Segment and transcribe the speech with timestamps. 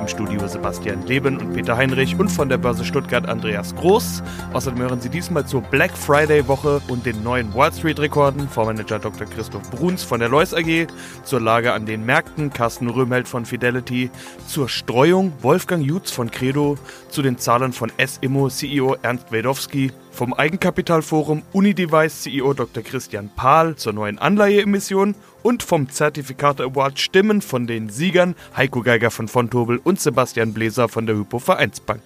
[0.00, 4.22] Im Studio Sebastian Leben und Peter Heinrich und von der Börse Stuttgart Andreas Groß.
[4.54, 8.98] Außerdem hören Sie diesmal zur Black Friday Woche und den neuen Wall Street Rekorden Vormanager
[8.98, 9.26] Dr.
[9.26, 10.86] Christoph Bruns von der Lois AG,
[11.22, 14.10] zur Lage an den Märkten Carsten Röhmheld von Fidelity,
[14.46, 16.78] zur Streuung Wolfgang Jutz von Credo,
[17.10, 22.82] zu den Zahlen von SIMO CEO Ernst Wedowski, vom Eigenkapitalforum Unidevice CEO Dr.
[22.82, 29.10] Christian Pahl zur neuen Anleiheemission und vom Zertifikate Award Stimmen von den Siegern Heiko Geiger
[29.10, 32.02] von Fontobel und Sebastian Bläser von der Hypo Vereinsbank.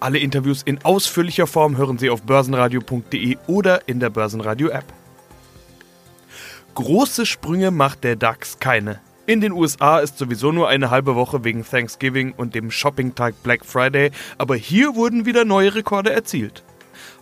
[0.00, 4.86] Alle Interviews in ausführlicher Form hören Sie auf börsenradio.de oder in der Börsenradio App.
[6.74, 9.00] Große Sprünge macht der DAX keine.
[9.26, 13.64] In den USA ist sowieso nur eine halbe Woche wegen Thanksgiving und dem Shoppingtag Black
[13.64, 16.64] Friday, aber hier wurden wieder neue Rekorde erzielt.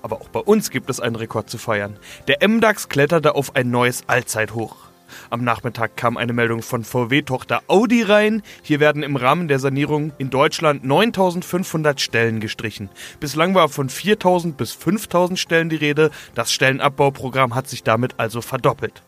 [0.03, 1.99] Aber auch bei uns gibt es einen Rekord zu feiern.
[2.29, 4.90] Der MDAX kletterte auf ein neues Allzeithoch.
[5.31, 8.43] Am Nachmittag kam eine Meldung von VW-Tochter Audi rein.
[8.63, 12.89] Hier werden im Rahmen der Sanierung in Deutschland 9500 Stellen gestrichen.
[13.21, 16.11] Bislang war von 4000 bis 5000 Stellen die Rede.
[16.35, 19.03] Das Stellenabbauprogramm hat sich damit also verdoppelt.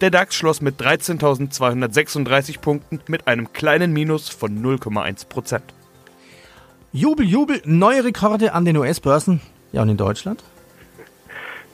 [0.00, 5.60] Der DAX schloss mit 13.236 Punkten mit einem kleinen Minus von 0,1%
[6.92, 9.40] Jubel, Jubel, neue Rekorde an den US-Börsen.
[9.72, 10.42] Ja, und in Deutschland?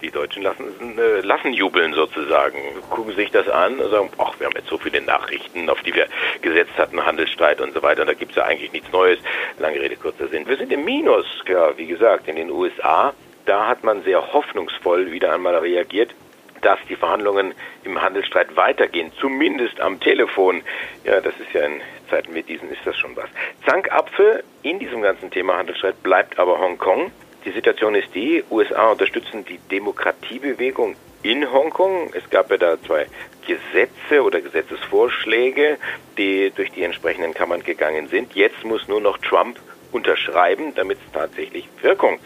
[0.05, 2.59] Die Deutschen lassen, äh, lassen jubeln sozusagen,
[2.91, 5.95] gucken sich das an und sagen, ach, wir haben jetzt so viele Nachrichten, auf die
[5.95, 6.09] wir
[6.43, 9.19] gesetzt hatten, Handelsstreit und so weiter, und da gibt es ja eigentlich nichts Neues.
[9.59, 10.47] Lange Rede, kurzer Sinn.
[10.47, 13.15] Wir sind im Minus, ja, wie gesagt, in den USA.
[13.47, 16.15] Da hat man sehr hoffnungsvoll wieder einmal reagiert
[16.61, 17.53] dass die Verhandlungen
[17.85, 20.63] im Handelsstreit weitergehen, zumindest am Telefon.
[21.05, 23.29] Ja, das ist ja in Zeiten wie diesen ist das schon was.
[23.67, 27.13] Zankapfel in diesem ganzen Thema Handelsstreit bleibt aber Hongkong.
[27.45, 32.11] Die Situation ist die, USA unterstützen die Demokratiebewegung in Hongkong.
[32.15, 33.07] Es gab ja da zwei
[33.47, 35.79] Gesetze oder Gesetzesvorschläge,
[36.17, 38.35] die durch die entsprechenden Kammern gegangen sind.
[38.35, 39.59] Jetzt muss nur noch Trump
[39.95, 42.19] unterschreiben, damit es tatsächlich Wirkung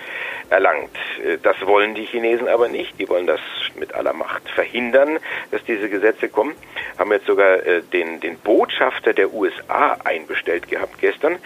[0.51, 0.97] erlangt.
[1.23, 2.99] Äh, das wollen die Chinesen aber nicht.
[2.99, 3.41] Die wollen das
[3.77, 5.19] mit aller Macht verhindern,
[5.51, 6.55] dass diese Gesetze kommen.
[6.99, 11.37] Haben jetzt sogar äh, den, den Botschafter der USA einbestellt gehabt gestern.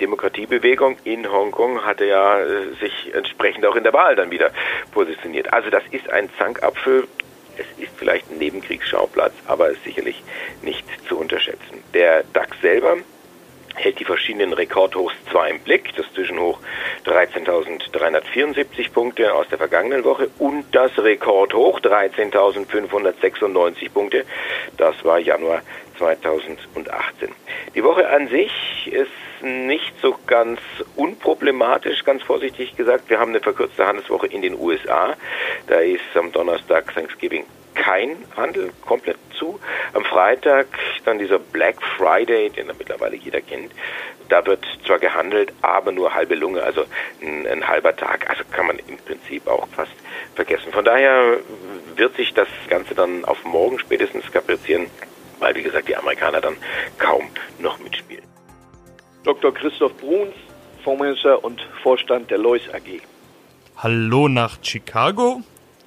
[0.00, 4.50] Demokratiebewegung in Hongkong hatte ja äh, sich entsprechend auch in der Wahl dann wieder
[4.92, 5.52] positioniert.
[5.52, 7.06] Also das ist ein Zankapfel.
[7.58, 10.22] Es ist vielleicht ein Nebenkriegsschauplatz, aber ist sicherlich
[10.62, 11.84] nicht zu unterschätzen.
[11.92, 12.96] Der DAX selber
[13.80, 16.58] hält die verschiedenen Rekordhochs zwar im Blick, das Zwischenhoch
[17.06, 24.24] 13.374 Punkte aus der vergangenen Woche und das Rekordhoch 13.596 Punkte,
[24.76, 25.62] das war Januar
[25.98, 27.30] 2018.
[27.74, 28.52] Die Woche an sich
[28.90, 29.10] ist
[29.42, 30.60] nicht so ganz
[30.96, 33.08] unproblematisch, ganz vorsichtig gesagt.
[33.08, 35.14] Wir haben eine verkürzte Handelswoche in den USA.
[35.66, 37.44] Da ist am Donnerstag Thanksgiving
[37.80, 39.58] kein Handel, komplett zu.
[39.94, 40.66] Am Freitag
[41.06, 43.72] dann dieser Black Friday, den da mittlerweile jeder kennt.
[44.28, 46.84] Da wird zwar gehandelt, aber nur halbe Lunge, also
[47.22, 48.28] ein, ein halber Tag.
[48.28, 49.92] Also kann man im Prinzip auch fast
[50.34, 50.72] vergessen.
[50.72, 51.38] Von daher
[51.96, 54.86] wird sich das Ganze dann auf morgen spätestens kaprizieren,
[55.38, 56.56] weil wie gesagt die Amerikaner dann
[56.98, 58.24] kaum noch mitspielen.
[59.24, 59.54] Dr.
[59.54, 60.34] Christoph Bruns,
[60.84, 63.00] Fondsmanager und Vorstand der Lois AG.
[63.78, 65.42] Hallo nach Chicago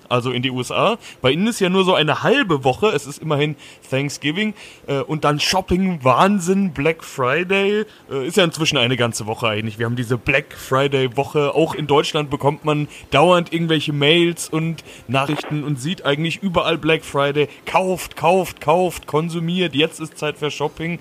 [0.10, 0.98] also in die USA.
[1.22, 2.88] Bei ihnen ist ja nur so eine halbe Woche.
[2.88, 3.56] Es ist immerhin
[3.90, 4.54] Thanksgiving
[4.88, 7.86] äh, und dann Shopping, Wahnsinn, Black Friday.
[8.12, 9.80] Äh, ist ja inzwischen eine ganze Woche eigentlich.
[9.80, 11.54] Wir haben diese Black Friday Woche.
[11.56, 17.04] Auch in Deutschland bekommt man dauernd irgendwelche Mails und Nachrichten und sieht eigentlich überall Black
[17.04, 17.48] Friday.
[17.66, 19.76] Kauft, kauft, kauft, konsumiert.
[19.76, 21.00] Jetzt ist Zeit für Shopping.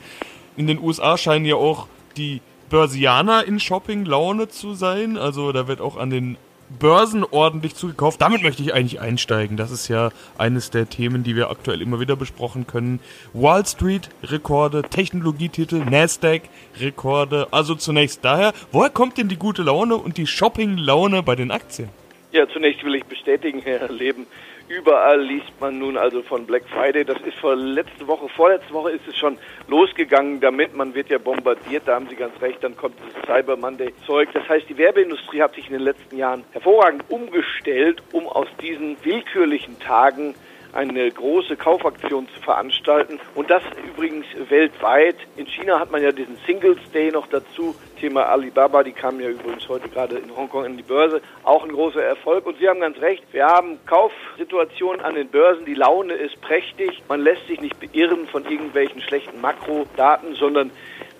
[0.57, 1.87] In den USA scheinen ja auch
[2.17, 2.41] die
[2.73, 5.19] Börsianer in Shopping-Laune zu sein.
[5.19, 6.39] Also da wird auch an den
[6.78, 8.21] Börsen ordentlich zugekauft.
[8.21, 9.56] Damit möchte ich eigentlich einsteigen.
[9.56, 13.00] Das ist ja eines der Themen, die wir aktuell immer wieder besprochen können.
[13.33, 16.43] Wall Street Rekorde, Technologietitel, Nasdaq
[16.81, 17.49] Rekorde.
[17.50, 21.88] Also zunächst daher, woher kommt denn die gute Laune und die Shopping-Laune bei den Aktien?
[22.33, 24.27] Ja, zunächst will ich bestätigen, Herr Leben,
[24.68, 27.04] Überall liest man nun also von Black Friday.
[27.04, 29.38] Das ist vor letzte Woche, vorletzte Woche ist es schon
[29.68, 30.74] losgegangen damit.
[30.74, 32.62] Man wird ja bombardiert, da haben Sie ganz recht.
[32.62, 34.28] Dann kommt das Cyber Monday Zeug.
[34.32, 38.97] Das heißt, die Werbeindustrie hat sich in den letzten Jahren hervorragend umgestellt, um aus diesen
[39.04, 40.34] willkürlichen Tagen
[40.72, 43.21] eine große Kaufaktion zu veranstalten.
[43.34, 45.16] Und das übrigens weltweit.
[45.36, 47.74] In China hat man ja diesen Singles Day noch dazu.
[48.01, 51.21] Thema Alibaba, die kamen ja übrigens heute gerade in Hongkong in die Börse.
[51.45, 52.47] Auch ein großer Erfolg.
[52.47, 53.22] Und Sie haben ganz recht.
[53.33, 55.65] Wir haben Kaufsituationen an den Börsen.
[55.65, 57.03] Die Laune ist prächtig.
[57.09, 60.71] Man lässt sich nicht beirren von irgendwelchen schlechten Makrodaten, sondern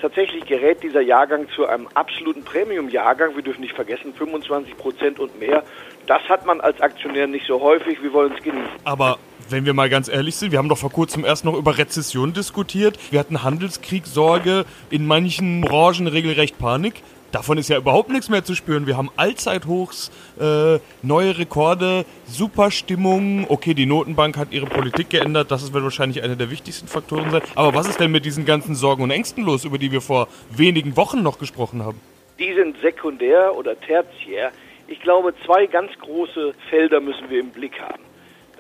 [0.03, 3.37] Tatsächlich gerät dieser Jahrgang zu einem absoluten Premium-Jahrgang.
[3.37, 5.63] Wir dürfen nicht vergessen, 25 Prozent und mehr.
[6.09, 8.03] Das hat man als Aktionär nicht so häufig.
[8.03, 8.69] Wir wollen es genießen.
[8.83, 9.19] Aber
[9.53, 12.33] wenn wir mal ganz ehrlich sind, wir haben doch vor kurzem erst noch über Rezession
[12.33, 12.99] diskutiert.
[13.13, 16.95] Wir hatten Handelskriegsorge, in manchen Branchen regelrecht Panik.
[17.31, 18.87] Davon ist ja überhaupt nichts mehr zu spüren.
[18.87, 23.47] Wir haben Allzeithochs, äh, neue Rekorde, super Stimmung.
[23.49, 25.51] Okay, die Notenbank hat ihre Politik geändert.
[25.51, 27.43] Das wird wahrscheinlich einer der wichtigsten Faktoren sein.
[27.55, 30.29] Aber was ist denn mit diesen ganzen Sorgen und Ängsten los, über die wir vor
[30.51, 32.01] wenigen Wochen noch gesprochen haben?
[32.39, 34.51] Die sind sekundär oder tertiär.
[34.89, 38.12] Ich glaube, zwei ganz große Felder müssen wir im Blick haben.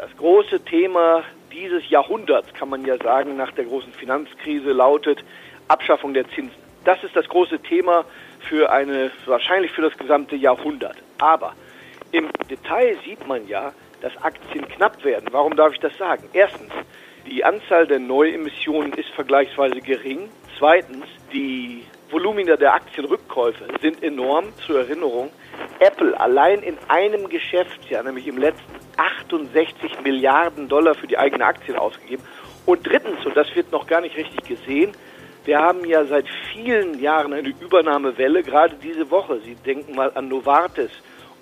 [0.02, 1.22] Das große Thema
[1.52, 5.22] dieses Jahrhunderts, kann man ja sagen, nach der großen Finanzkrise lautet
[5.68, 6.56] Abschaffung der Zinsen.
[6.84, 8.04] Das ist das große Thema
[8.40, 10.96] für eine, wahrscheinlich für das gesamte Jahrhundert.
[11.18, 11.54] Aber
[12.10, 15.28] im Detail sieht man ja, dass Aktien knapp werden.
[15.30, 16.28] Warum darf ich das sagen?
[16.32, 16.72] Erstens,
[17.24, 20.30] die Anzahl der Neuemissionen ist vergleichsweise gering.
[20.58, 24.46] Zweitens, die Volumina der Aktienrückkäufe sind enorm.
[24.66, 25.30] Zur Erinnerung,
[25.78, 31.76] Apple allein in einem Geschäftsjahr, nämlich im letzten, 68 Milliarden Dollar für die eigenen Aktien
[31.76, 32.22] ausgegeben.
[32.66, 34.92] Und drittens, und das wird noch gar nicht richtig gesehen,
[35.44, 39.40] wir haben ja seit vielen Jahren eine Übernahmewelle, gerade diese Woche.
[39.40, 40.90] Sie denken mal an Novartis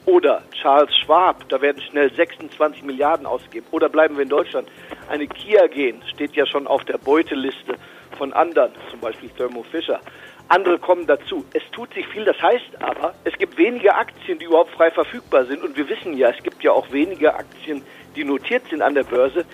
[0.07, 3.67] oder Charles Schwab, da werden schnell 26 Milliarden ausgegeben.
[3.71, 4.69] Oder bleiben wir in Deutschland.
[5.09, 7.75] Eine Kia gehen, steht ja schon auf der Beuteliste
[8.17, 10.01] von anderen, zum Beispiel Thermo Fisher.
[10.51, 11.45] Andere kommen dazu.
[11.55, 15.47] Es tut sich viel, das heißt aber, es gibt wenige Aktien, die überhaupt frei verfügbar
[15.47, 15.63] sind.
[15.63, 17.83] Und wir wissen ja, es gibt ja auch wenige Aktien,
[18.15, 19.47] die notiert sind an der Börse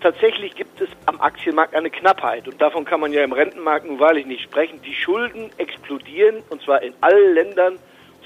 [0.00, 4.00] tatsächlich gibt es am Aktienmarkt eine Knappheit und davon kann man ja im Rentenmarkt nun
[4.00, 4.80] wahrlich nicht sprechen.
[4.82, 7.78] Die Schulden explodieren und zwar in allen Ländern,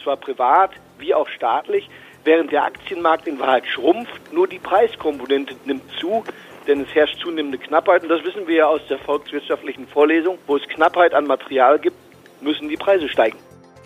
[0.02, 1.88] zwar privat wie auch staatlich,
[2.24, 4.32] während der Aktienmarkt in Wahrheit schrumpft.
[4.32, 6.24] Nur die Preiskomponente nimmt zu,
[6.66, 10.38] denn es herrscht zunehmende Knappheit und das wissen wir ja aus der volkswirtschaftlichen Vorlesung.
[10.46, 11.96] Wo es Knappheit an Material gibt,
[12.44, 13.36] müssen die Preise steigen.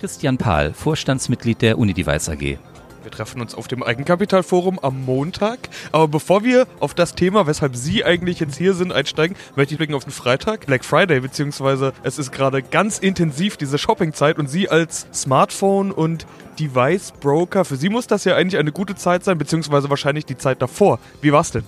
[0.01, 2.59] Christian Pahl, Vorstandsmitglied der Unidevice AG.
[3.03, 5.71] Wir treffen uns auf dem Eigenkapitalforum am Montag.
[5.93, 9.79] Aber bevor wir auf das Thema, weshalb Sie eigentlich jetzt hier sind, einsteigen, möchte ich
[9.79, 14.49] blicken auf den Freitag, Black Friday, beziehungsweise es ist gerade ganz intensiv diese Shoppingzeit und
[14.49, 16.27] Sie als Smartphone und
[16.59, 20.37] Device Broker, für Sie muss das ja eigentlich eine gute Zeit sein, beziehungsweise wahrscheinlich die
[20.37, 20.99] Zeit davor.
[21.23, 21.65] Wie war's denn?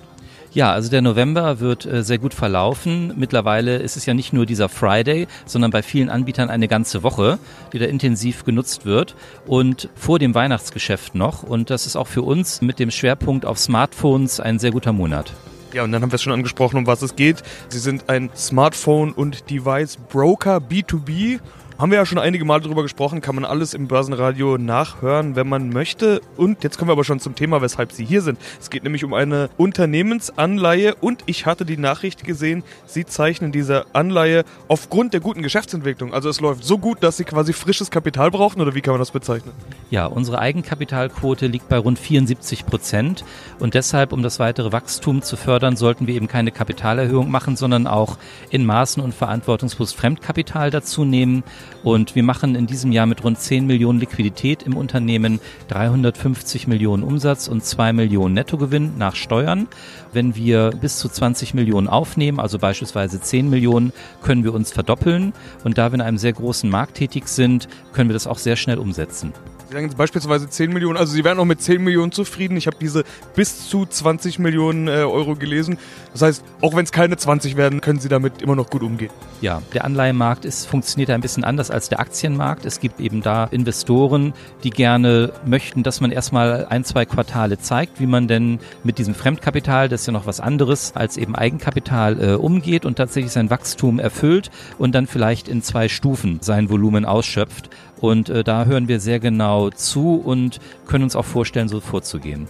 [0.53, 3.13] Ja, also der November wird äh, sehr gut verlaufen.
[3.17, 7.39] Mittlerweile ist es ja nicht nur dieser Friday, sondern bei vielen Anbietern eine ganze Woche,
[7.73, 9.15] die da intensiv genutzt wird
[9.47, 11.45] und vor dem Weihnachtsgeschäft noch.
[11.45, 15.33] Und das ist auch für uns mit dem Schwerpunkt auf Smartphones ein sehr guter Monat.
[15.73, 17.45] Ja, und dann haben wir es schon angesprochen, um was es geht.
[17.69, 21.39] Sie sind ein Smartphone- und Device-Broker B2B
[21.81, 25.49] haben wir ja schon einige Mal darüber gesprochen, kann man alles im Börsenradio nachhören, wenn
[25.49, 26.21] man möchte.
[26.37, 28.39] Und jetzt kommen wir aber schon zum Thema, weshalb Sie hier sind.
[28.61, 33.87] Es geht nämlich um eine Unternehmensanleihe und ich hatte die Nachricht gesehen, Sie zeichnen diese
[33.95, 36.13] Anleihe aufgrund der guten Geschäftsentwicklung.
[36.13, 39.01] Also es läuft so gut, dass Sie quasi frisches Kapital brauchen oder wie kann man
[39.01, 39.53] das bezeichnen?
[39.89, 43.25] Ja, unsere Eigenkapitalquote liegt bei rund 74 Prozent
[43.59, 47.87] und deshalb, um das weitere Wachstum zu fördern, sollten wir eben keine Kapitalerhöhung machen, sondern
[47.87, 48.19] auch
[48.51, 51.43] in Maßen und verantwortungsbewusst Fremdkapital dazu nehmen.
[51.83, 57.03] Und wir machen in diesem Jahr mit rund 10 Millionen Liquidität im Unternehmen 350 Millionen
[57.03, 59.69] Umsatz und 2 Millionen Nettogewinn nach Steuern.
[60.13, 65.33] Wenn wir bis zu 20 Millionen aufnehmen, also beispielsweise 10 Millionen, können wir uns verdoppeln.
[65.65, 68.57] Und da wir in einem sehr großen Markt tätig sind, können wir das auch sehr
[68.57, 69.33] schnell umsetzen.
[69.71, 72.57] Sie sagen beispielsweise 10 Millionen, also Sie wären auch mit 10 Millionen zufrieden.
[72.57, 73.05] Ich habe diese
[73.37, 75.79] bis zu 20 Millionen äh, Euro gelesen.
[76.11, 79.13] Das heißt, auch wenn es keine 20 werden, können Sie damit immer noch gut umgehen.
[79.43, 82.67] Ja, der Anleihenmarkt ist, funktioniert ein bisschen anders als der Aktienmarkt.
[82.67, 84.35] Es gibt eben da Investoren,
[84.65, 89.15] die gerne möchten, dass man erstmal ein, zwei Quartale zeigt, wie man denn mit diesem
[89.15, 93.51] Fremdkapital, das ist ja noch was anderes als eben Eigenkapital, äh, umgeht und tatsächlich sein
[93.51, 97.71] Wachstum erfüllt und dann vielleicht in zwei Stufen sein Volumen ausschöpft.
[98.01, 102.49] Und äh, da hören wir sehr genau zu und können uns auch vorstellen, so vorzugehen.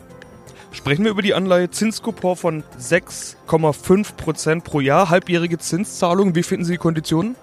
[0.73, 6.37] Sprechen wir über die Anleihe Zinskupon von 6,5 Prozent pro Jahr, halbjährige Zinszahlung.
[6.37, 7.35] Wie finden Sie die Konditionen?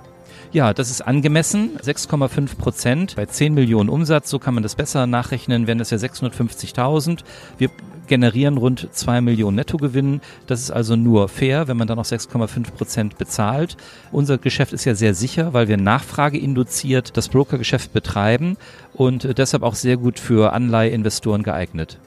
[0.54, 1.78] Ja, das ist angemessen.
[1.78, 4.30] 6,5 Prozent bei 10 Millionen Umsatz.
[4.30, 7.20] So kann man das besser nachrechnen, wären das ja 650.000.
[7.58, 7.70] Wir
[8.08, 10.22] generieren rund 2 Millionen Nettogewinn.
[10.48, 13.78] Das ist also nur fair, wenn man dann noch 6,5 Prozent bezahlt.
[14.12, 18.58] Unser Geschäft ist ja sehr sicher, weil wir Nachfrage induziert das Brokergeschäft betreiben
[18.94, 22.00] und deshalb auch sehr gut für Anleiheinvestoren geeignet.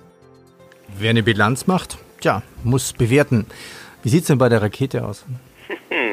[0.99, 3.47] Wer eine Bilanz macht, tja, muss bewerten.
[4.03, 5.25] Wie sieht es denn bei der Rakete aus?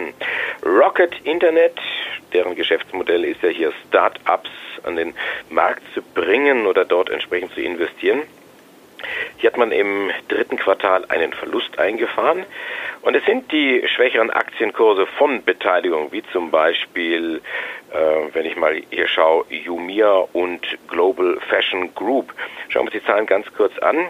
[0.64, 1.80] Rocket Internet,
[2.34, 4.50] deren Geschäftsmodell ist ja hier Start-ups
[4.84, 5.14] an den
[5.50, 8.24] Markt zu bringen oder dort entsprechend zu investieren.
[9.38, 12.46] Hier hat man im dritten Quartal einen Verlust eingefahren
[13.02, 17.42] Und es sind die schwächeren Aktienkurse von Beteiligung, wie zum Beispiel,
[17.92, 17.98] äh,
[18.34, 22.34] wenn ich mal hier schaue, Jumia und Global Fashion Group.
[22.70, 24.08] Schauen wir uns die Zahlen ganz kurz an.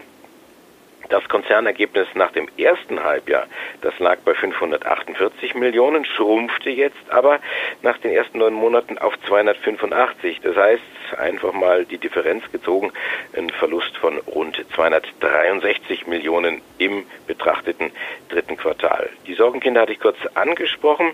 [1.08, 3.46] Das Konzernergebnis nach dem ersten Halbjahr,
[3.80, 7.40] das lag bei 548 Millionen, schrumpfte jetzt aber
[7.82, 10.40] nach den ersten neun Monaten auf 285.
[10.42, 10.82] Das heißt,
[11.16, 12.92] einfach mal die Differenz gezogen,
[13.34, 17.90] ein Verlust von rund 263 Millionen im betrachteten
[18.28, 19.08] dritten Quartal.
[19.26, 21.12] Die Sorgenkinder hatte ich kurz angesprochen.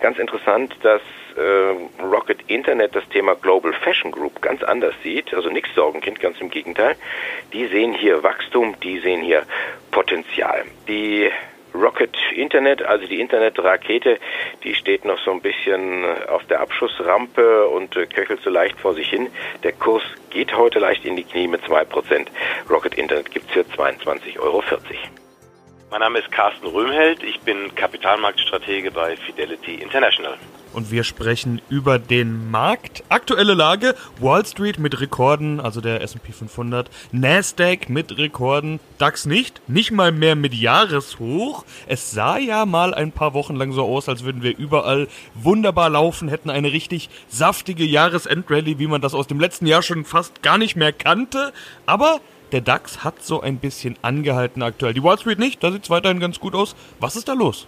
[0.00, 1.02] Ganz interessant, dass
[1.36, 5.34] äh, Rocket Internet das Thema Global Fashion Group ganz anders sieht.
[5.34, 6.96] Also nichts Sorgenkind, ganz im Gegenteil.
[7.52, 9.42] Die sehen hier Wachstum, die sehen hier
[9.90, 10.64] Potenzial.
[10.88, 11.30] Die
[11.74, 14.18] Rocket Internet, also die Internetrakete,
[14.64, 18.94] die steht noch so ein bisschen auf der Abschussrampe und äh, köchelt so leicht vor
[18.94, 19.28] sich hin.
[19.62, 22.26] Der Kurs geht heute leicht in die Knie mit 2%.
[22.70, 24.62] Rocket Internet gibt's für 22,40 Euro.
[25.90, 30.36] Mein Name ist Carsten Röhmheld, ich bin Kapitalmarktstratege bei Fidelity International.
[30.72, 33.02] Und wir sprechen über den Markt.
[33.08, 39.68] Aktuelle Lage, Wall Street mit Rekorden, also der S&P 500, Nasdaq mit Rekorden, DAX nicht,
[39.68, 41.64] nicht mal mehr mit Jahreshoch.
[41.88, 45.90] Es sah ja mal ein paar Wochen lang so aus, als würden wir überall wunderbar
[45.90, 50.40] laufen, hätten eine richtig saftige Jahresendrallye, wie man das aus dem letzten Jahr schon fast
[50.40, 51.52] gar nicht mehr kannte.
[51.84, 52.20] Aber
[52.52, 54.94] der DAX hat so ein bisschen angehalten aktuell.
[54.94, 56.74] Die Wall Street nicht, da sieht es weiterhin ganz gut aus.
[56.98, 57.66] Was ist da los?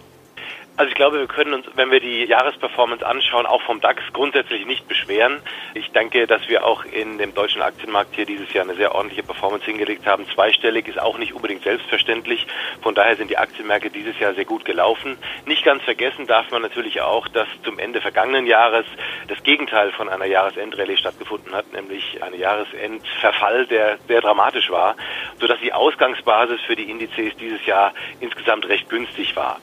[0.75, 4.65] Also ich glaube, wir können uns, wenn wir die Jahresperformance anschauen, auch vom DAX grundsätzlich
[4.65, 5.39] nicht beschweren.
[5.75, 9.21] Ich denke, dass wir auch in dem deutschen Aktienmarkt hier dieses Jahr eine sehr ordentliche
[9.21, 10.25] Performance hingelegt haben.
[10.33, 12.47] Zweistellig ist auch nicht unbedingt selbstverständlich.
[12.81, 15.15] Von daher sind die Aktienmärkte dieses Jahr sehr gut gelaufen.
[15.45, 18.87] Nicht ganz vergessen darf man natürlich auch, dass zum Ende vergangenen Jahres
[19.27, 24.95] das Gegenteil von einer Jahresendrallye stattgefunden hat, nämlich ein Jahresendverfall, der sehr dramatisch war,
[25.39, 29.59] sodass die Ausgangsbasis für die Indizes dieses Jahr insgesamt recht günstig war.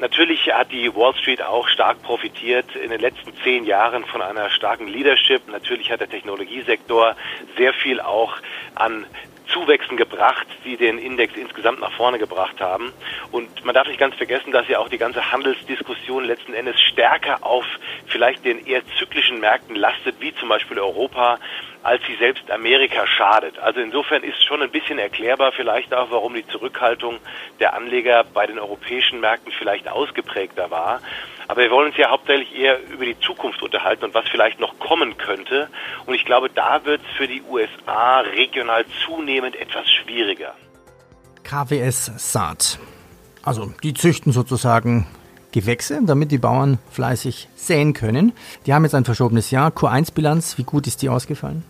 [0.00, 4.50] Natürlich hat die Wall Street auch stark profitiert in den letzten zehn Jahren von einer
[4.50, 5.48] starken Leadership.
[5.48, 7.16] Natürlich hat der Technologiesektor
[7.56, 8.36] sehr viel auch
[8.74, 9.06] an
[9.52, 12.92] Zuwächsen gebracht, die den Index insgesamt nach vorne gebracht haben.
[13.32, 17.44] Und man darf nicht ganz vergessen, dass ja auch die ganze Handelsdiskussion letzten Endes stärker
[17.44, 17.64] auf
[18.06, 21.38] vielleicht den eher zyklischen Märkten lastet, wie zum Beispiel Europa,
[21.82, 23.58] als sie selbst Amerika schadet.
[23.58, 27.18] Also insofern ist schon ein bisschen erklärbar vielleicht auch, warum die Zurückhaltung
[27.58, 31.00] der Anleger bei den europäischen Märkten vielleicht ausgeprägter war.
[31.48, 34.78] Aber wir wollen uns ja hauptsächlich eher über die Zukunft unterhalten und was vielleicht noch
[34.78, 35.68] kommen könnte.
[36.06, 40.54] Und ich glaube, da wird es für die USA regional zunehmend etwas schwieriger.
[41.42, 42.78] KWS Saat.
[43.42, 45.06] Also die züchten sozusagen
[45.52, 48.32] Gewächse, damit die Bauern fleißig säen können.
[48.66, 49.70] Die haben jetzt ein verschobenes Jahr.
[49.70, 51.64] Q1-Bilanz, wie gut ist die ausgefallen?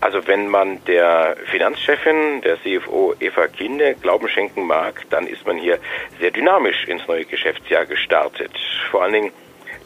[0.00, 5.56] Also wenn man der Finanzchefin, der CFO Eva Kinde Glauben schenken mag, dann ist man
[5.56, 5.78] hier
[6.20, 8.52] sehr dynamisch ins neue Geschäftsjahr gestartet.
[8.90, 9.32] Vor allen Dingen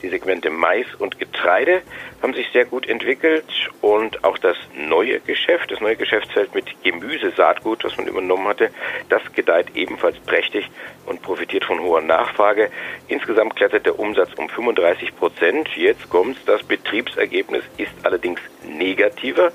[0.03, 1.83] die Segmente Mais und Getreide
[2.23, 3.45] haben sich sehr gut entwickelt
[3.81, 8.71] und auch das neue Geschäft, das neue Geschäftsfeld mit Gemüsesaatgut, was man übernommen hatte,
[9.09, 10.71] das gedeiht ebenfalls prächtig
[11.07, 12.71] und profitiert von hoher Nachfrage.
[13.09, 15.69] Insgesamt klettert der Umsatz um 35 Prozent.
[15.77, 19.53] Jetzt kommt's, das Betriebsergebnis ist allerdings negativer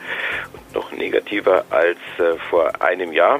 [0.75, 3.39] noch negativer als äh, vor einem Jahr.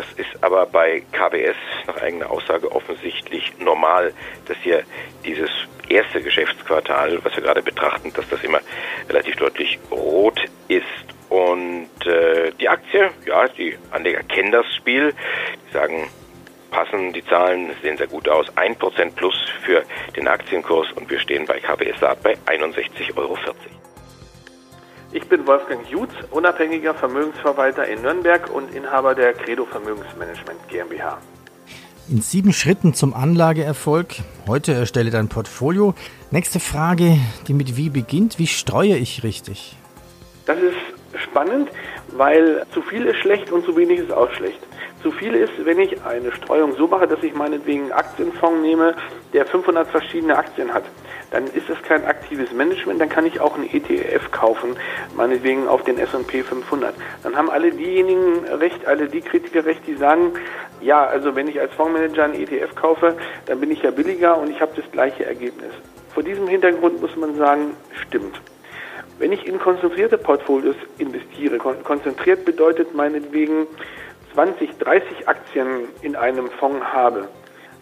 [0.00, 4.14] Das ist aber bei KBS nach eigener Aussage offensichtlich normal,
[4.46, 4.82] dass hier
[5.26, 5.50] dieses
[5.90, 8.60] erste Geschäftsquartal, was wir gerade betrachten, dass das immer
[9.10, 10.84] relativ deutlich rot ist.
[11.28, 15.12] Und äh, die Aktie, ja, die Anleger kennen das Spiel.
[15.68, 16.08] Die sagen,
[16.70, 18.46] passen die Zahlen, sehen sehr gut aus.
[18.56, 19.34] 1% plus
[19.66, 19.84] für
[20.16, 23.36] den Aktienkurs und wir stehen bei KBS Saat bei 61,40 Euro.
[25.12, 31.18] Ich bin Wolfgang Jutz, unabhängiger Vermögensverwalter in Nürnberg und Inhaber der Credo Vermögensmanagement GmbH.
[32.08, 34.14] In sieben Schritten zum Anlageerfolg.
[34.46, 35.94] Heute erstelle dein Portfolio.
[36.30, 38.38] Nächste Frage, die mit wie beginnt.
[38.38, 39.76] Wie streue ich richtig?
[40.46, 41.70] Das ist spannend,
[42.16, 44.60] weil zu viel ist schlecht und zu wenig ist auch schlecht.
[45.02, 48.94] Zu viel ist, wenn ich eine Streuung so mache, dass ich meinetwegen einen Aktienfonds nehme,
[49.32, 50.84] der 500 verschiedene Aktien hat
[51.30, 54.76] dann ist es kein aktives Management, dann kann ich auch einen ETF kaufen,
[55.16, 56.94] meinetwegen auf den S&P 500.
[57.22, 60.32] Dann haben alle diejenigen recht, alle die Kritiker recht, die sagen,
[60.80, 64.50] ja, also wenn ich als Fondsmanager einen ETF kaufe, dann bin ich ja billiger und
[64.50, 65.72] ich habe das gleiche Ergebnis.
[66.14, 67.74] Vor diesem Hintergrund muss man sagen,
[68.06, 68.40] stimmt.
[69.18, 73.66] Wenn ich in konzentrierte Portfolios investiere, konzentriert bedeutet meinetwegen
[74.32, 77.28] 20, 30 Aktien in einem Fonds habe,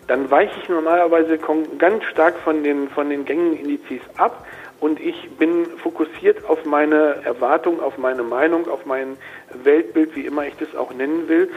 [0.09, 1.39] dann weiche ich normalerweise
[1.79, 4.45] ganz stark von den, von den gängigen Indizes ab
[4.81, 9.17] und ich bin fokussiert auf meine Erwartung, auf meine Meinung, auf mein
[9.53, 11.51] Weltbild, wie immer ich das auch nennen will.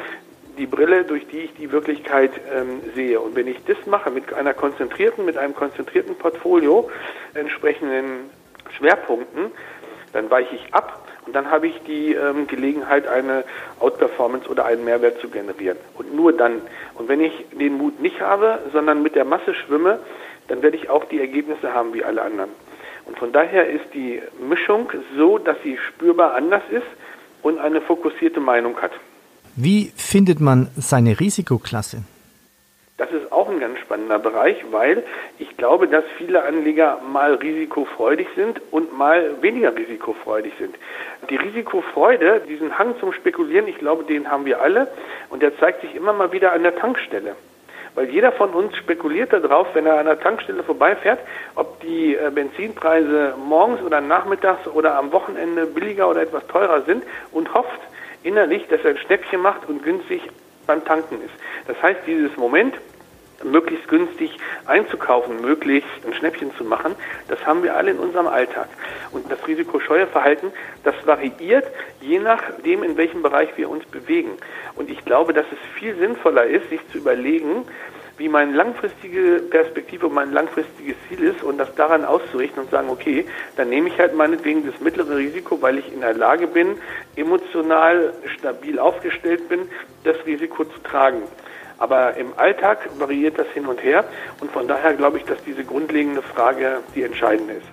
[0.57, 3.21] die Brille, durch die ich die Wirklichkeit ähm, sehe.
[3.21, 6.89] Und wenn ich das mache mit einer konzentrierten, mit einem konzentrierten Portfolio,
[7.33, 8.29] entsprechenden
[8.77, 9.51] Schwerpunkten,
[10.11, 13.43] dann weiche ich ab und dann habe ich die ähm, Gelegenheit, eine
[13.79, 15.77] Outperformance oder einen Mehrwert zu generieren.
[15.95, 16.61] Und nur dann.
[16.95, 19.99] Und wenn ich den Mut nicht habe, sondern mit der Masse schwimme,
[20.47, 22.49] dann werde ich auch die Ergebnisse haben wie alle anderen.
[23.05, 26.87] Und von daher ist die Mischung so, dass sie spürbar anders ist
[27.41, 28.91] und eine fokussierte Meinung hat.
[29.55, 32.03] Wie findet man seine Risikoklasse?
[32.97, 35.03] Das ist auch ein ganz spannender Bereich, weil
[35.37, 40.75] ich glaube, dass viele Anleger mal risikofreudig sind und mal weniger risikofreudig sind.
[41.29, 44.87] Die Risikofreude, diesen Hang zum Spekulieren, ich glaube, den haben wir alle
[45.29, 47.35] und der zeigt sich immer mal wieder an der Tankstelle.
[47.93, 51.19] Weil jeder von uns spekuliert darauf, wenn er an der Tankstelle vorbeifährt,
[51.55, 57.03] ob die äh, Benzinpreise morgens oder nachmittags oder am Wochenende billiger oder etwas teurer sind
[57.33, 57.81] und hofft
[58.23, 60.21] innerlich, dass er ein Schnäppchen macht und günstig
[60.65, 61.33] beim Tanken ist.
[61.67, 62.75] Das heißt, dieses Moment,
[63.43, 66.95] möglichst günstig einzukaufen, möglichst ein Schnäppchen zu machen,
[67.27, 68.67] das haben wir alle in unserem Alltag.
[69.11, 70.51] Und das Risikoscheuerverhalten,
[70.83, 71.65] das variiert
[72.01, 74.31] je nachdem, in welchem Bereich wir uns bewegen.
[74.75, 77.65] Und ich glaube, dass es viel sinnvoller ist, sich zu überlegen,
[78.17, 82.89] wie meine langfristige Perspektive und mein langfristiges Ziel ist und das daran auszurichten und sagen,
[82.89, 86.77] okay, dann nehme ich halt meinetwegen das mittlere Risiko, weil ich in der Lage bin,
[87.15, 89.61] emotional stabil aufgestellt bin,
[90.03, 91.23] das Risiko zu tragen.
[91.81, 94.05] Aber im Alltag variiert das hin und her
[94.39, 97.65] und von daher glaube ich, dass diese grundlegende Frage die entscheidende ist.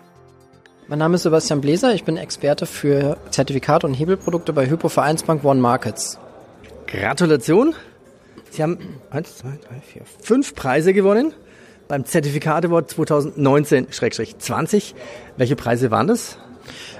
[0.87, 5.45] Mein Name ist Sebastian Bläser, ich bin Experte für Zertifikate und Hebelprodukte bei Hypo Vereinsbank
[5.45, 6.19] One Markets.
[6.87, 7.75] Gratulation!
[8.49, 8.79] Sie haben
[9.11, 11.35] eins, zwei, drei, vier, fünf Preise gewonnen
[11.87, 14.95] beim Zertifikat Award 2019-20.
[15.37, 16.39] Welche Preise waren das?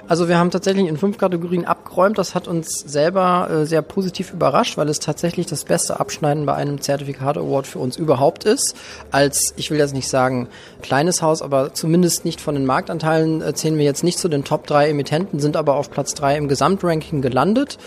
[0.07, 2.17] Also wir haben tatsächlich in fünf Kategorien abgeräumt.
[2.17, 6.55] Das hat uns selber äh, sehr positiv überrascht, weil es tatsächlich das beste Abschneiden bei
[6.55, 8.75] einem Zertifikat Award für uns überhaupt ist.
[9.11, 10.47] Als, ich will jetzt nicht sagen
[10.81, 14.43] kleines Haus, aber zumindest nicht von den Marktanteilen äh, zählen wir jetzt nicht zu den
[14.43, 17.77] Top drei Emittenten, sind aber auf Platz drei im Gesamtranking gelandet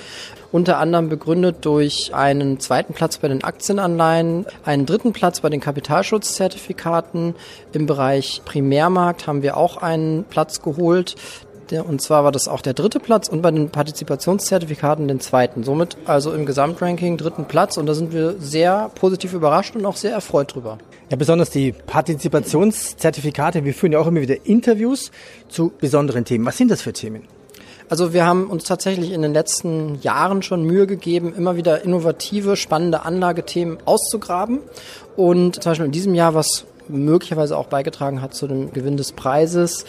[0.53, 5.61] unter anderem begründet durch einen zweiten Platz bei den Aktienanleihen, einen dritten Platz bei den
[5.61, 7.35] Kapitalschutzzertifikaten.
[7.73, 11.17] Im Bereich Primärmarkt haben wir auch einen Platz geholt.
[11.81, 15.65] Und zwar war das auch der dritte Platz und bei den Partizipationszertifikaten den zweiten.
[15.65, 19.97] Somit also im Gesamtranking dritten Platz und da sind wir sehr positiv überrascht und auch
[19.97, 20.79] sehr erfreut drüber.
[21.11, 23.65] Ja, besonders die Partizipationszertifikate.
[23.65, 25.11] Wir führen ja auch immer wieder Interviews
[25.49, 26.45] zu besonderen Themen.
[26.47, 27.23] Was sind das für Themen?
[27.89, 32.57] Also wir haben uns tatsächlich in den letzten Jahren schon Mühe gegeben, immer wieder innovative,
[32.57, 34.61] spannende Anlagethemen auszugraben.
[35.17, 39.13] Und zum Beispiel in diesem Jahr, was möglicherweise auch beigetragen hat zu dem Gewinn des
[39.13, 39.85] Preises,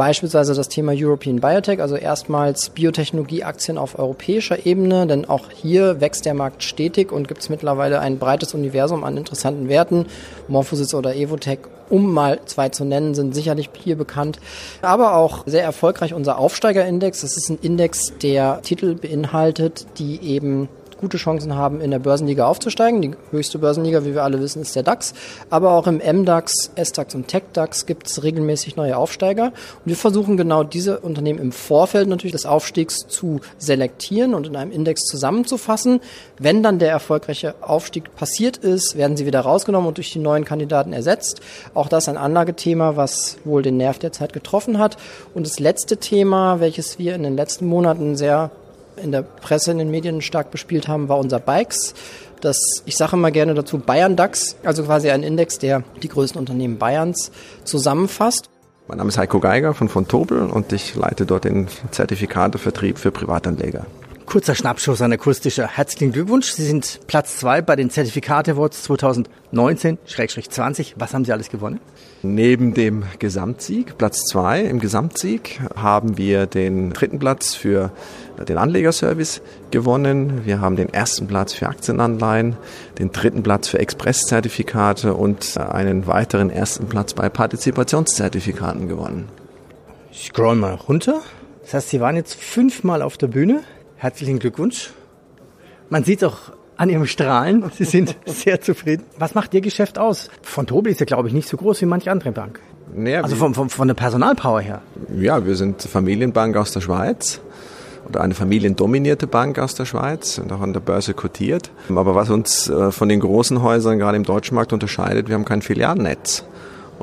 [0.00, 6.24] Beispielsweise das Thema European Biotech, also erstmals Biotechnologieaktien auf europäischer Ebene, denn auch hier wächst
[6.24, 10.06] der Markt stetig und gibt es mittlerweile ein breites Universum an interessanten Werten.
[10.48, 11.58] Morphosis oder Evotech,
[11.90, 14.38] um mal zwei zu nennen, sind sicherlich hier bekannt.
[14.80, 17.20] Aber auch sehr erfolgreich unser Aufsteigerindex.
[17.20, 22.46] Das ist ein Index, der Titel beinhaltet, die eben gute Chancen haben, in der Börsenliga
[22.46, 23.00] aufzusteigen.
[23.00, 25.14] Die höchste Börsenliga, wie wir alle wissen, ist der DAX.
[25.48, 29.46] Aber auch im MDAX, SDAX und TechDAX gibt es regelmäßig neue Aufsteiger.
[29.46, 34.56] Und wir versuchen genau diese Unternehmen im Vorfeld natürlich des Aufstiegs zu selektieren und in
[34.56, 36.00] einem Index zusammenzufassen.
[36.38, 40.44] Wenn dann der erfolgreiche Aufstieg passiert ist, werden sie wieder rausgenommen und durch die neuen
[40.44, 41.40] Kandidaten ersetzt.
[41.74, 44.96] Auch das ein Anlagethema, was wohl den Nerv der Zeit getroffen hat.
[45.34, 48.50] Und das letzte Thema, welches wir in den letzten Monaten sehr
[48.96, 51.94] in der Presse, in den Medien stark bespielt haben, war unser Bikes.
[52.40, 56.38] Das, ich sage immer gerne dazu Bayern DAX, also quasi ein Index, der die größten
[56.38, 57.30] Unternehmen Bayerns
[57.64, 58.48] zusammenfasst.
[58.88, 63.10] Mein Name ist Heiko Geiger von von Tobel und ich leite dort den Zertifikatevertrieb für
[63.12, 63.86] Privatanleger.
[64.30, 65.66] Kurzer Schnappschuss an akustischer.
[65.66, 66.52] Herzlichen Glückwunsch.
[66.52, 70.92] Sie sind Platz zwei bei den Zertifikate Awards 2019-20.
[70.94, 71.80] Was haben Sie alles gewonnen?
[72.22, 77.90] Neben dem Gesamtsieg, Platz zwei im Gesamtsieg, haben wir den dritten Platz für
[78.48, 80.42] den Anlegerservice gewonnen.
[80.44, 82.56] Wir haben den ersten Platz für Aktienanleihen,
[83.00, 89.28] den dritten Platz für Expresszertifikate und einen weiteren ersten Platz bei Partizipationszertifikaten gewonnen.
[90.12, 91.20] Ich scroll mal runter.
[91.62, 93.64] Das heißt, Sie waren jetzt fünfmal auf der Bühne.
[94.00, 94.94] Herzlichen Glückwunsch.
[95.90, 96.38] Man sieht auch
[96.78, 99.04] an Ihrem Strahlen, Sie sind sehr zufrieden.
[99.18, 100.30] Was macht Ihr Geschäft aus?
[100.40, 102.60] Von Tobi ist ja, glaube ich, nicht so groß wie manche andere Bank.
[102.94, 104.80] Naja, also von, von, von der Personalpower her.
[105.14, 107.42] Ja, wir sind Familienbank aus der Schweiz
[108.08, 111.70] oder eine familiendominierte Bank aus der Schweiz und auch an der Börse kotiert.
[111.94, 115.44] Aber was uns äh, von den großen Häusern gerade im deutschen Markt unterscheidet, wir haben
[115.44, 116.44] kein Filialnetz.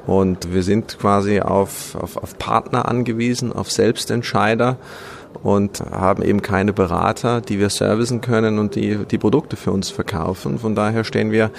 [0.07, 4.77] Und wir sind quasi auf, auf, auf Partner angewiesen, auf Selbstentscheider
[5.43, 9.89] und haben eben keine Berater, die wir servicen können und die die Produkte für uns
[9.89, 10.59] verkaufen.
[10.59, 11.51] Von daher stehen wir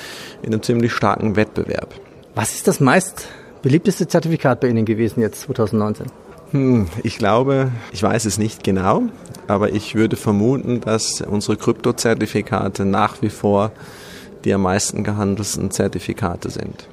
[0.42, 1.94] in einem ziemlich starken Wettbewerb.
[2.34, 3.28] Was ist das meist
[3.62, 6.06] beliebteste Zertifikat bei Ihnen gewesen jetzt 2019?
[6.50, 9.02] Hm, ich glaube, ich weiß es nicht genau,
[9.46, 13.72] aber ich würde vermuten, dass unsere Kryptozertifikate nach wie vor
[14.44, 16.86] die am meisten gehandelten Zertifikate sind.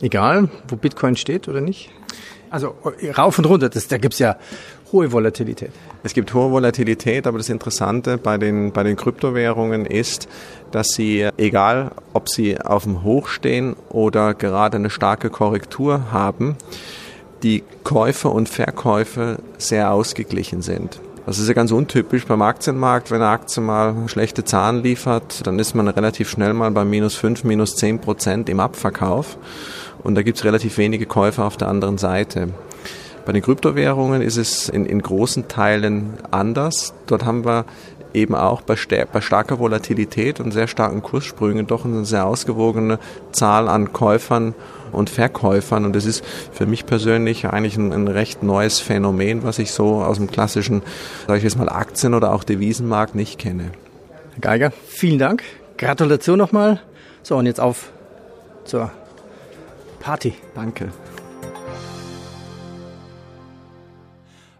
[0.00, 1.90] Egal, wo Bitcoin steht oder nicht?
[2.48, 2.74] Also
[3.16, 4.36] rauf und runter, das, da gibt's ja
[4.92, 5.70] hohe Volatilität.
[6.02, 10.28] Es gibt hohe Volatilität, aber das Interessante bei den, bei den Kryptowährungen ist,
[10.70, 16.56] dass sie, egal ob sie auf dem Hoch stehen oder gerade eine starke Korrektur haben,
[17.42, 21.00] die Käufe und Verkäufe sehr ausgeglichen sind.
[21.26, 23.10] Das ist ja ganz untypisch beim Aktienmarkt.
[23.10, 27.14] Wenn eine Aktie mal schlechte Zahlen liefert, dann ist man relativ schnell mal bei minus
[27.14, 29.38] fünf, minus zehn Prozent im Abverkauf.
[30.02, 32.48] Und da gibt es relativ wenige Käufer auf der anderen Seite.
[33.24, 36.94] Bei den Kryptowährungen ist es in, in großen Teilen anders.
[37.06, 37.64] Dort haben wir
[38.14, 38.76] eben auch bei,
[39.12, 42.98] bei, starker Volatilität und sehr starken Kurssprüngen doch eine sehr ausgewogene
[43.32, 44.54] Zahl an Käufern
[44.92, 45.84] und Verkäufern.
[45.84, 50.02] Und das ist für mich persönlich eigentlich ein, ein recht neues Phänomen, was ich so
[50.02, 50.82] aus dem klassischen,
[51.26, 53.70] sage ich jetzt mal, Aktien- oder auch Devisenmarkt nicht kenne.
[54.32, 55.42] Herr Geiger, vielen Dank.
[55.78, 56.80] Gratulation nochmal.
[57.22, 57.90] So, und jetzt auf
[58.64, 58.90] zur
[60.00, 60.34] Party.
[60.54, 60.88] Danke.